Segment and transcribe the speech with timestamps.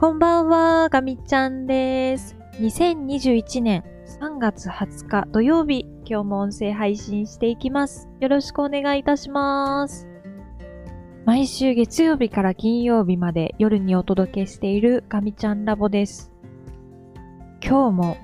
[0.00, 2.36] こんばんは、ガミちゃんです。
[2.60, 3.82] 2021年
[4.20, 8.08] 3月20日土曜日、今日も音声配信していきます。
[8.20, 10.06] よろしくお願いいたします。
[11.24, 16.30] 毎週月曜日から金曜日まで夜にお届けしているガミちゃんラボです。
[17.60, 18.16] 今日も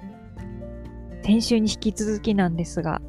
[1.25, 3.03] 先週に引き続きなんですが、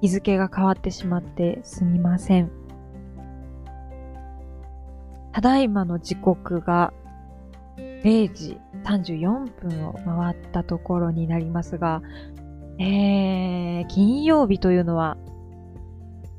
[0.00, 2.63] 日付が変わってしまってすみません。
[5.34, 6.92] ただいまの時刻が
[8.04, 12.02] 0時34分を回ったところになりますが、
[12.78, 15.16] えー、金曜日というのは、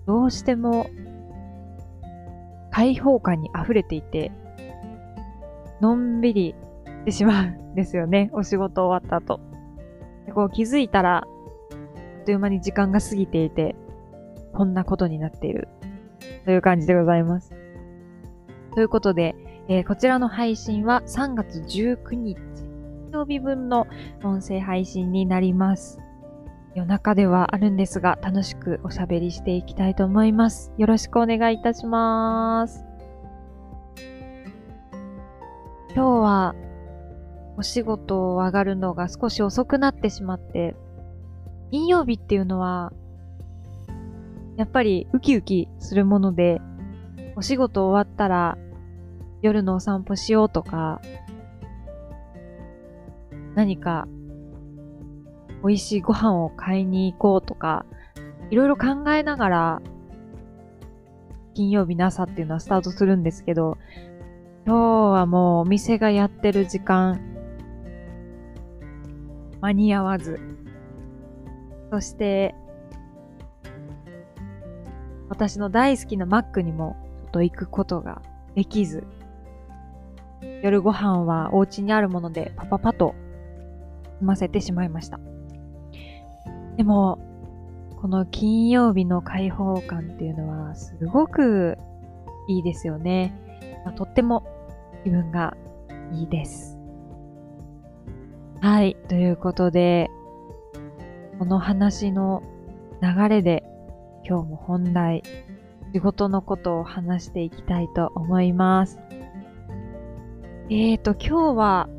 [0.07, 0.87] どうしても
[2.71, 4.31] 開放感に溢れていて、
[5.81, 6.55] のんびり
[6.85, 8.29] してしまうんですよね。
[8.33, 9.41] お仕事終わった後。
[10.25, 11.21] でこう気づいたら、あ
[12.21, 13.75] っという間に時間が過ぎていて、
[14.53, 15.67] こんなことになっている。
[16.45, 17.64] という感じでございます。
[18.75, 19.35] ということで、
[19.69, 23.87] えー、こちらの配信は3月19日、金曜日分の
[24.21, 25.99] 音声配信になります。
[26.75, 30.73] 夜中ではあるんですが、楽しくおしゃべりしていきたいと思います。
[30.77, 32.83] よろしくお願いいたします。
[35.95, 36.55] 今日は
[37.55, 40.75] お仕事を上がるのが少し遅くなってしまって、
[41.71, 42.91] 金曜日っていうのは、
[44.57, 46.59] やっぱりウキウキするもので、
[47.37, 48.57] お仕事終わったら
[49.45, 51.01] 夜のお散歩しようとか、
[53.53, 54.07] 何か
[55.63, 57.85] 美味しいご飯を買いに行こうとか、
[58.49, 59.81] いろいろ考えながら、
[61.53, 63.77] 金曜日の朝っていうのはスタートするんですけど、
[64.65, 67.21] 今日はもうお店がやってる時間、
[69.61, 70.39] 間に合わず、
[71.91, 72.55] そして、
[75.29, 78.23] 私の大好きなマックにもちょっと行くことが
[78.55, 79.03] できず、
[80.65, 83.13] 夜ご飯はお家にあるものでパパパと
[84.17, 85.19] 済ませてしまいました。
[86.75, 87.19] でも、
[88.01, 91.77] この金曜日の開放感っていうのはすごく
[92.47, 93.39] いいですよね。
[93.85, 94.43] まあ、とっても
[95.03, 95.55] 気分が
[96.11, 96.79] いいです。
[98.59, 98.97] はい。
[99.07, 100.09] ということで、
[101.37, 102.41] この話の
[103.03, 103.63] 流れで
[104.27, 105.21] 今日も本題、
[105.93, 108.99] 仕事のことを話していきたいと思います。
[110.67, 111.89] えーと、今日は、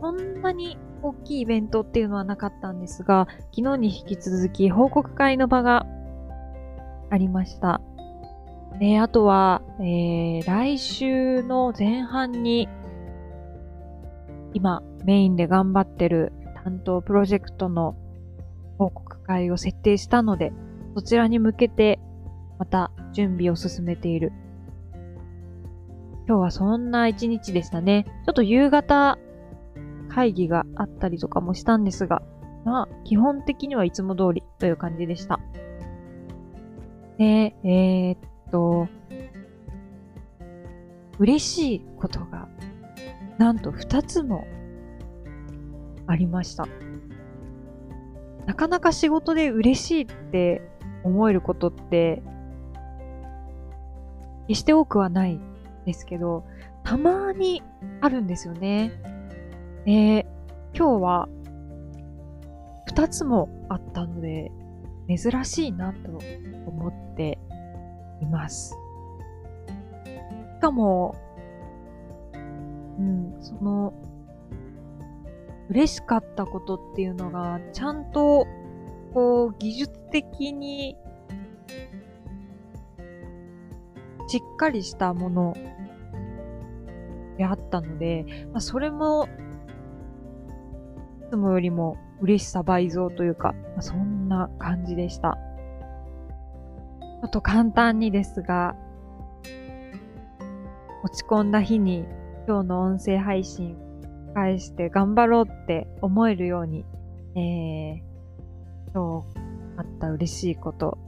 [0.00, 5.86] そんなに大きいイベントっていうのはなかったんですが、昨日に引き続き報告会の場が
[7.10, 7.80] ありました。
[8.78, 12.68] で、あとは、えー、来週の前半に、
[14.54, 17.96] 今メインで頑張ってる担当プロジェクトの
[18.78, 20.52] 報告会を設定したので、
[20.94, 21.98] そちらに向けて
[22.60, 24.32] また準備を進めている
[26.28, 28.04] 今日はそんな一日でしたね。
[28.24, 29.16] ちょっと夕方
[30.08, 32.20] 会議があったりとかもしたんですが、
[32.64, 35.38] まあ、基本的にはいつも通りという感じでした。
[37.16, 38.18] で、えー、っ
[38.50, 38.88] と、
[41.20, 42.48] 嬉しいことが、
[43.38, 44.48] なんと二つも
[46.08, 46.66] ありました。
[48.46, 50.60] なかなか仕事で嬉しいって
[51.04, 52.20] 思えることって、
[54.48, 55.40] 決して多くはない
[55.86, 56.44] ですけど、
[56.82, 57.62] たまに
[58.00, 58.92] あるんですよね。
[59.84, 60.26] で、
[60.74, 61.28] 今日は
[62.86, 64.50] 二つもあったので、
[65.08, 66.18] 珍しいなと
[66.66, 67.38] 思って
[68.20, 68.76] います。
[70.56, 71.14] しかも、
[72.98, 73.92] うん、その、
[75.68, 78.46] 嬉しかったことっていうのが、ちゃんと、
[79.14, 80.96] こう、技術的に、
[84.36, 85.56] しっかりしたもの
[87.38, 89.28] であったので、まあ、それも、
[91.26, 95.38] いつもよりも嬉しさ倍増というか、まあ、そんな感じでした。
[97.00, 98.76] ちょっと簡単にですが、
[101.02, 102.04] 落ち込んだ日に
[102.46, 103.74] 今日の音声配信
[104.34, 106.84] 返して頑張ろうって思えるように、
[107.36, 109.26] えー、今日
[109.78, 110.98] あった嬉しいこと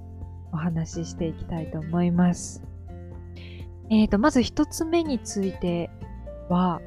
[0.50, 2.67] お話ししていきたいと思います。
[3.90, 5.90] えーと、まず一つ目について
[6.48, 6.80] は、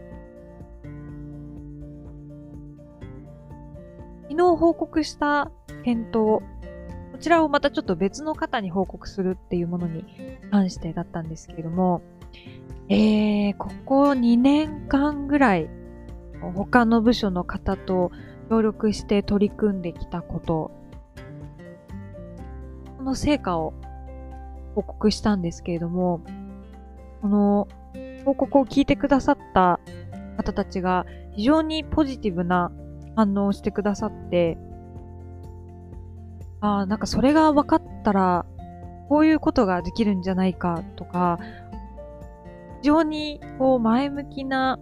[4.30, 5.52] 昨日報告した
[5.84, 6.44] 検討、こ
[7.20, 10.06] ちらをまたちょっと別の方に報告するっていうものに
[10.52, 12.02] 関してだったんですけれども、
[12.88, 15.70] えー、ここ2年間ぐらい
[16.42, 18.12] 他の部署の方と
[18.50, 20.72] 協力して取り組んできたこと、
[22.98, 23.74] この成果を
[24.76, 26.22] 報告したんですけれども、
[27.22, 27.68] この
[28.26, 29.80] 報告を聞いてくださった
[30.38, 32.72] 方たちが非常にポジティブな
[33.16, 34.58] 反応をしてくださって、
[36.60, 38.46] ああ、なんかそれが分かったら、
[39.10, 41.40] こういうことができるんじゃないかとか、
[42.82, 44.80] 非常にこう前向きな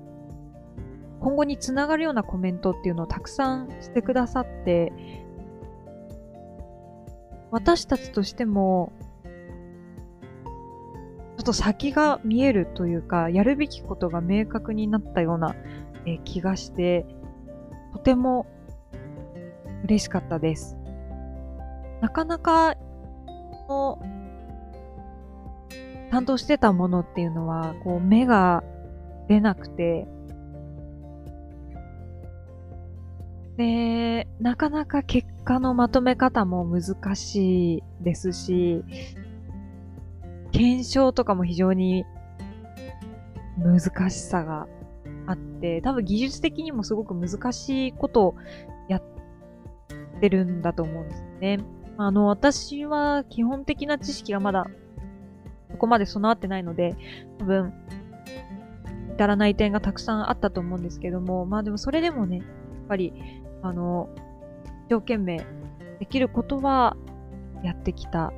[1.20, 4.94] 今後につながるようなコメントっていうのをたくさんしてくださって、
[7.52, 8.92] 私たちとしても、
[11.50, 15.56] と先が見えるというか、やるべきことが明確になったような、
[16.06, 17.08] えー、気がして、
[17.92, 18.46] とても
[19.84, 20.78] 嬉しかったです。
[22.02, 22.76] なかなか、
[23.68, 24.00] の
[26.12, 28.64] 担当してたものっていうのは、こう、目が
[29.28, 30.08] 出なくて、
[33.58, 38.84] で、なかなか結果のまとめ方も難しいですし、
[40.52, 42.06] 検証とかも非常に
[43.58, 44.68] 難しさが
[45.28, 48.36] あって、多分技術的にもすごく難しいことを
[48.88, 49.04] やっ
[50.20, 51.60] てるんだと思うんですね。
[51.98, 54.68] あの、私は基本的な知識がまだ
[55.72, 56.96] そこまで備わってないので、
[57.38, 57.74] 多分、
[59.14, 62.46] 至らない点がたくさんあったと思うんですけども、まあでもそれでもね、やっ
[62.88, 63.14] ぱり
[63.62, 64.10] あの、
[64.88, 65.46] 一生懸命
[66.00, 66.96] できることは
[67.64, 68.32] やってきた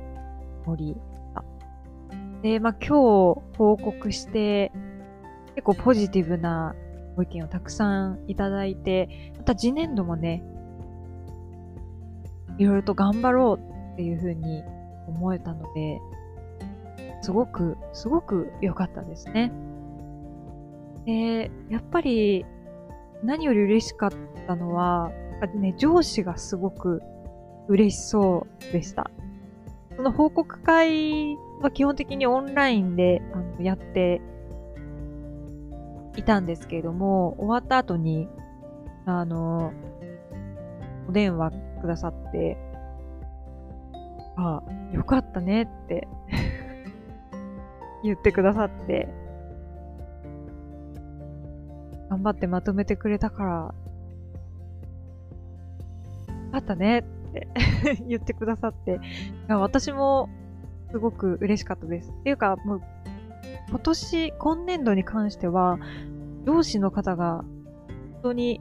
[0.66, 0.96] 森
[2.42, 2.92] で、まあ今日
[3.56, 4.72] 報告して、
[5.54, 6.74] 結構ポジティブな
[7.16, 10.42] ご意見をたくさんいただいて、また次年度もね、
[12.58, 14.62] いろいろと頑張ろうっていうふうに
[15.06, 16.00] 思えたので、
[17.22, 19.52] すごく、すごく良かったですね。
[21.06, 22.44] で、やっぱり
[23.22, 24.10] 何より嬉しかっ
[24.46, 25.10] たのは、
[25.54, 27.02] ね、上司がすごく
[27.68, 29.10] 嬉しそうでした。
[30.02, 34.20] その報告会は基本的にオンラインであのやって
[36.16, 38.26] いたんですけれども、終わった後に、
[39.06, 39.72] あの、
[41.08, 42.58] お電話くださって、
[44.36, 44.60] あ、
[44.92, 46.08] よかったねって
[48.02, 49.08] 言ってくださって、
[52.10, 53.72] 頑張ってまとめてくれたから、よ
[56.50, 57.02] かったねっ
[57.32, 57.48] って
[58.06, 59.00] 言ってくださって、
[59.48, 60.28] 私も
[60.90, 62.10] すごく嬉しかったです。
[62.10, 62.82] っていうか、もう、
[63.68, 65.78] 今年、今年度に関しては、
[66.44, 67.44] 上司の方が、
[68.14, 68.60] 本当に、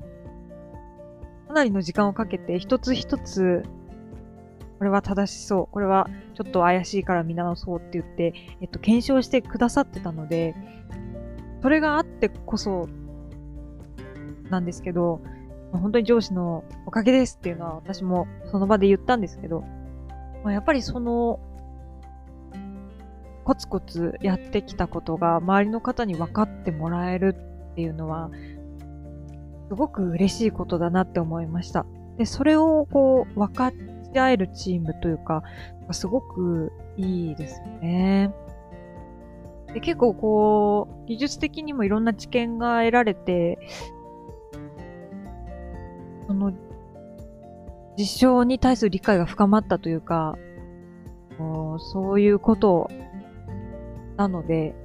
[1.48, 3.64] かなりの時間をかけて、一つ一つ、
[4.80, 10.56] これは正しそう、これはちょっと怪しいから見直そうって言って、えっと、検証してくださってたので、
[11.62, 12.88] それがあってこそ
[14.50, 15.22] なんですけど、
[15.72, 19.62] 本当に上司のおかげですっていうのは私もその場で言ったんですけど、
[20.44, 21.40] まあ、やっぱりその、
[23.44, 27.36] コツコツやってきたことが周りの方に分かってもらえる
[27.72, 28.30] っていうのは、
[29.70, 31.86] すごく嬉しいことだなって思いました。
[32.18, 33.72] で、それをこう、分か
[34.12, 35.44] ち合えるチームというか、
[35.92, 38.32] すごくいいですね。
[39.74, 43.60] で結構こう、技術的にもいろんな知見が得られて、
[46.28, 46.54] その、
[47.98, 50.38] 実証に対する理解が深まったというか、
[51.80, 52.90] そういうこと
[54.18, 54.76] なので、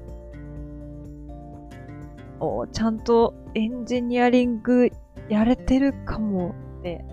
[2.41, 4.91] おちゃんとエンジニアリング
[5.29, 7.05] やれてるかもって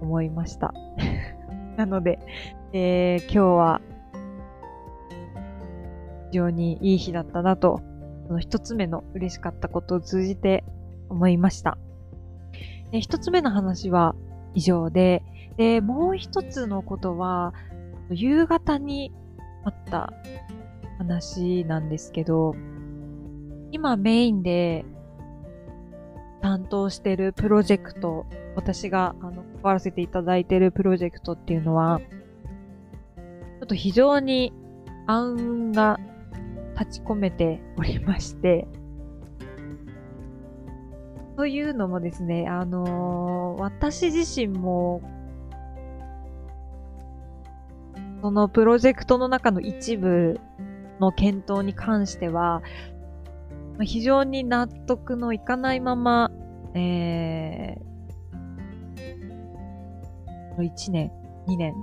[0.00, 0.72] 思いました。
[1.76, 2.18] なので、
[2.72, 3.80] えー、今日は
[6.30, 7.80] 非常にいい日だったなと、
[8.26, 10.64] その一つ目の嬉しかったことを通じて
[11.08, 11.78] 思いました。
[12.92, 14.14] で、一つ目の話は
[14.54, 15.22] 以上で、
[15.56, 17.54] で、もう一つのことは、
[18.10, 19.12] 夕方に
[19.64, 20.12] あった
[20.98, 22.54] 話なんですけど、
[23.72, 24.84] 今メインで
[26.40, 34.52] 担当してるプロジェクト、私があの関わらせていただいてるプロジェクトっていうのは、ちょっと非常に
[35.06, 36.00] 暗雲が
[36.78, 38.66] 立ち込めておりまして、
[41.40, 45.00] というのもですね、あのー、私自身も、
[48.20, 50.38] そのプロジェクトの中の一部
[51.00, 52.62] の検討に関しては、
[53.80, 56.30] 非常に納得のいかないまま、
[56.74, 61.10] えー、1年、
[61.46, 61.74] 2年、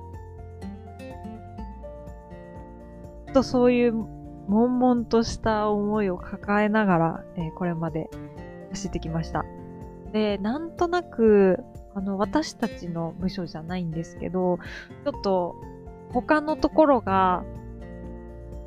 [3.34, 3.94] とそういう
[4.48, 8.08] 悶々とした思いを抱えながら、えー、これまで
[8.70, 9.44] 走ってきました。
[10.18, 14.58] で、なんとなく、あの、私たちの部署じゃないんですけど、
[15.04, 15.56] ちょっと、
[16.12, 17.44] 他のところが、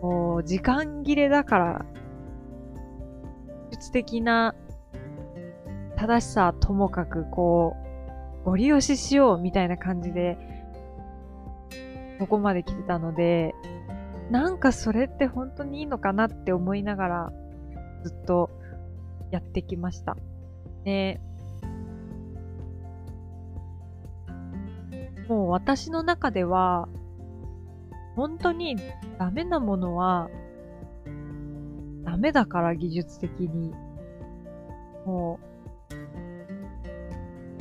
[0.00, 1.86] こう、時間切れだから、
[3.72, 4.54] 術的な
[5.96, 7.74] 正しさともかく、こ
[8.42, 10.38] う、ご利用ししようみたいな感じで、
[12.20, 13.56] ここまで来てたので、
[14.30, 17.32] なんかそれって本当にいいのかなって思いながら、
[18.04, 18.50] ずっと
[19.32, 20.16] やってきました。
[20.84, 21.20] で、
[25.30, 26.88] もう私の中では、
[28.16, 28.76] 本当に
[29.16, 30.28] ダメなものは、
[32.02, 33.72] ダメだから技術的に。
[35.06, 35.38] も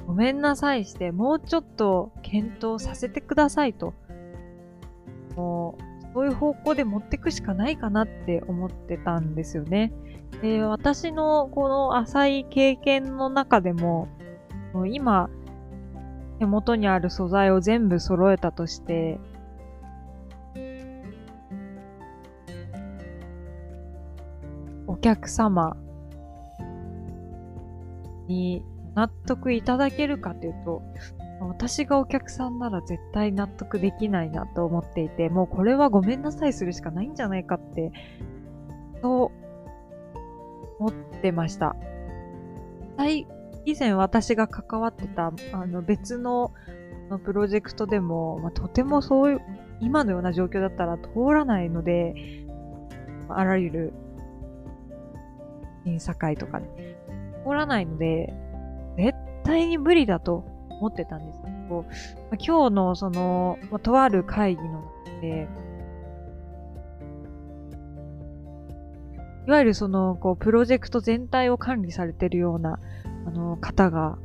[0.02, 3.94] う、ごめんなさいして、もうちょっと検討させてくださいと。
[5.36, 9.94] もう、そういう方向で持ってくしかないかなって思ってたんですよね。
[10.42, 14.08] で、私のこの浅い経験の中でも、
[14.74, 15.30] もう今、
[16.40, 19.20] 手元にある素材を全部揃えたとして、
[24.88, 25.78] お客様
[28.28, 28.64] に
[28.96, 30.82] 納得いただけるかというと、
[31.42, 37.92] 私がお客さんなら絶対納得できないなと思っていて、もうこれはごめんなさいするしかないんじゃないかって、
[39.02, 39.32] そう
[40.80, 41.76] 思ってました。
[43.70, 46.52] 以前私が関わってたあの別の
[47.24, 49.42] プロジェクトでも、まあ、とてもそういう、
[49.80, 52.16] 今のような状況だったら通らないので、
[53.30, 53.94] あらゆる
[55.86, 56.68] 審査会とかね、
[57.46, 58.34] 通らないので、
[58.98, 61.40] 絶対に無理だと思ってたんです。
[61.42, 61.90] けど、ま
[62.34, 65.48] あ、今日のその、まあ、とある会議の中で、
[69.48, 72.80] いわゆるその、こう、プロジェクト全体を管理されてるような
[73.30, 74.18] あの、方が、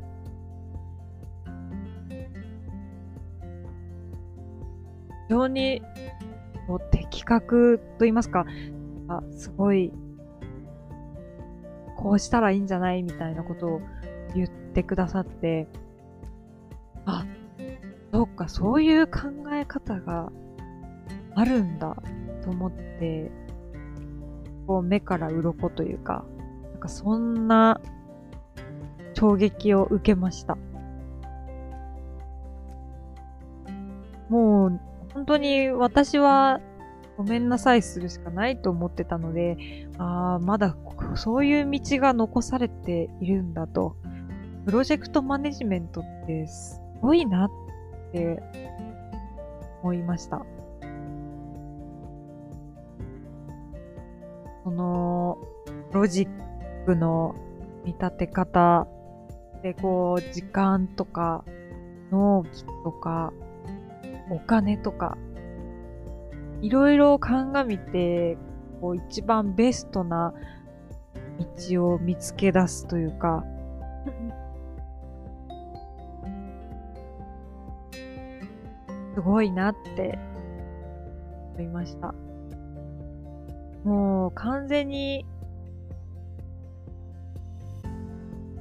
[5.27, 5.81] 非常に
[6.91, 8.45] 的確と言いますか、
[9.07, 9.93] あすごい、
[11.95, 13.81] こうしたらいいんじゃないみたいなことを
[14.33, 15.67] 言ってくださって、
[17.05, 17.25] あ、
[18.11, 19.19] そっか、そういう考
[19.53, 20.31] え方が
[21.35, 21.95] あるんだ
[22.43, 23.31] と思って、
[24.65, 26.25] こう目から鱗というか、
[26.71, 27.79] なんかそんな
[29.15, 30.57] 衝撃を受けました。
[34.29, 34.79] もう、
[35.13, 36.59] 本当に私は
[37.17, 39.57] ごめんなさいするしかないと思ってたので、
[39.97, 40.75] ああ、まだ
[41.15, 43.95] そういう道が残されているんだと。
[44.65, 48.41] プロジェクトマネジメントってすごいなって
[49.83, 50.45] 思いました。
[54.63, 55.37] その、
[55.93, 57.35] ロジックの
[57.85, 58.87] 見立て方
[59.65, 61.43] で、こう、時間とか、
[62.11, 63.33] 納期とか、
[64.29, 65.17] お金とか、
[66.61, 68.37] いろいろ鑑みて、
[68.79, 70.35] こう、一番ベストな
[71.67, 73.43] 道を見つけ出すというか、
[79.15, 80.19] すごいなって
[81.55, 82.13] 思いました。
[83.83, 85.25] もう完全に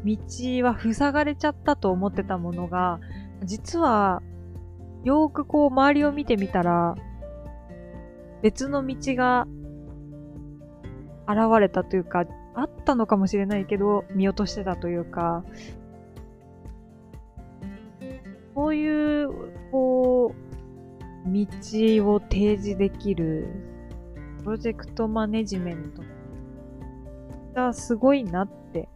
[0.04, 0.16] 道
[0.64, 3.00] は塞がれちゃったと思ってたものが、
[3.42, 4.22] 実は、
[5.02, 6.94] よーくこう周りを見てみたら、
[8.42, 9.46] 別の道が
[11.26, 15.44] 現れたというか、あったのかもしれないけど、見落としてたというか、
[18.54, 19.30] こういう、
[19.72, 21.46] こう、道
[22.12, 23.48] を提示できる、
[24.42, 26.02] プロジェクトマネジメント
[27.54, 28.88] がすごいなって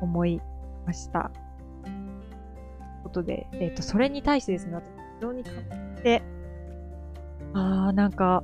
[0.00, 0.40] 思い
[0.86, 1.30] ました。
[1.84, 5.54] ということで、えっ、ー、と、それに対してですね、私非常に感
[5.96, 6.22] じて、
[7.54, 8.42] ああ、なんか、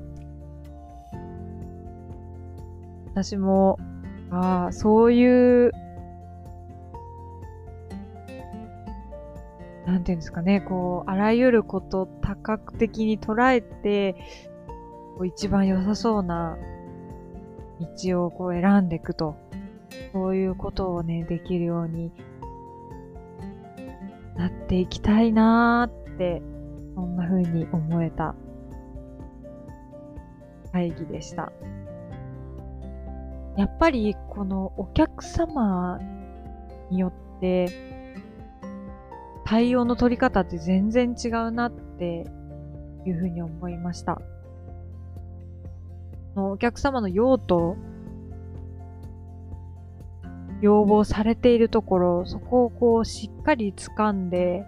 [3.12, 3.78] 私も、
[4.30, 5.72] ああ、そういう、
[9.86, 14.14] なんていうんですかね、こう、あらゆること多角的に捉えて、
[15.16, 16.58] こう一番良さそうな
[18.02, 19.36] 道をこう選んでいくと
[20.12, 22.12] そういうことをね、できるように
[24.36, 26.42] なっていきたいなーって、
[26.94, 28.34] そんな風に思えた
[30.72, 31.52] 会議でした。
[33.56, 35.98] やっぱりこのお客様
[36.90, 37.68] によって
[39.46, 42.26] 対応の取り方って全然違うなって
[43.06, 44.20] いうふうに思いました。
[46.34, 47.76] お客様の用途
[50.60, 54.64] 要望されているところ、そこをこうしっかり掴んで、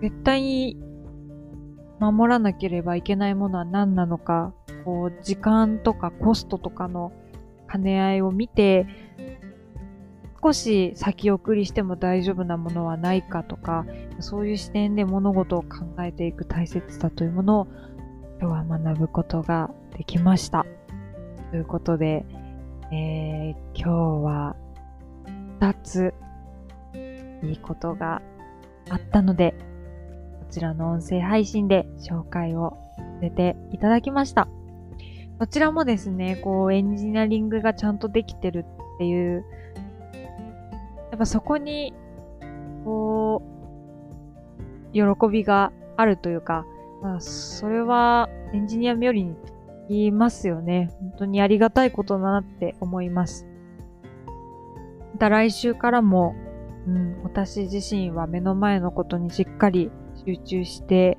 [0.00, 0.76] 絶対に
[2.00, 4.52] 守らなければいけないものは何なのか、
[4.84, 7.12] こう、時間とかコストとかの
[7.70, 8.86] 兼ね合いを見て、
[10.40, 13.86] 少し先送りしても大丈夫なものはないかとか、
[14.20, 17.66] そういう視点で物事を考えていく大切さというものを
[18.40, 20.64] 今日は学ぶことができました。
[21.50, 22.24] ということで、
[22.90, 23.90] えー、今日
[24.24, 24.56] は
[25.60, 26.14] 2つ
[27.42, 28.22] いいことが
[28.90, 29.54] あったので、
[30.40, 34.48] こちらの音声配信で紹介をさせていただきました。
[35.38, 38.64] こちらもですね、こうエンジニアリングがちゃんとできてる
[38.96, 39.44] っていう
[41.10, 41.92] やっぱそこに、
[42.84, 43.42] こ
[44.92, 46.66] う、喜びがあるというか、
[47.02, 49.36] まあ、それはエンジニア冥利に
[49.88, 50.90] 言いますよね。
[51.00, 53.46] 本当にありがたいことだなって思います。
[55.14, 56.34] また来週からも、
[56.86, 59.90] うん、私自身は目の前のことにしっかり
[60.26, 61.18] 集中して、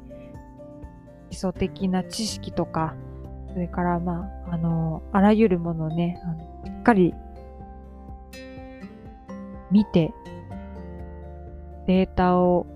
[1.30, 2.96] 基礎的な知識とか、
[3.52, 7.14] それからまあ、あの、あらゆるものをね、あのしっかり
[9.72, 10.14] 見て、
[11.88, 12.68] データを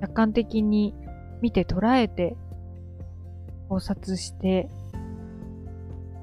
[0.00, 0.94] 客観的に
[1.40, 2.36] 見て捉えて、
[3.68, 4.68] 考察して、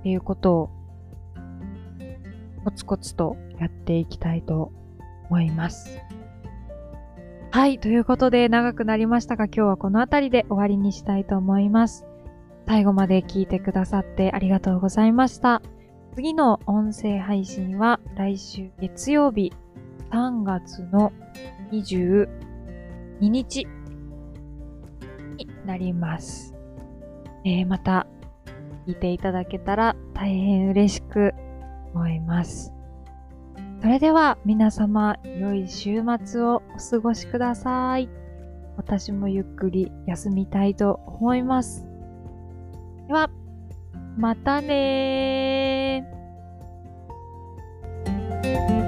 [0.06, 0.70] っていうことを
[2.64, 4.72] コツコツとやっていきたいと
[5.32, 6.00] 思います。
[7.50, 7.80] はい。
[7.80, 12.06] ということで長くなりましたが今日はこの辺りで終わりにしたいと思います。
[12.68, 15.64] 最後まで聞いてくださってありがとうございました。
[16.14, 19.54] 次の音声配信は来週月曜日
[20.12, 21.14] 3月の
[21.72, 22.28] 22
[23.22, 23.66] 日
[25.38, 26.54] になります。
[27.44, 28.06] えー、また
[28.88, 31.34] 聞いていただけたら大変嬉しく
[31.94, 32.72] 思います。
[33.82, 38.10] それでは皆様、良い週末をお過ごしください。
[38.78, 41.88] 私もゆっくり休みたいと思います。
[43.08, 43.30] では、
[44.18, 48.85] またねー。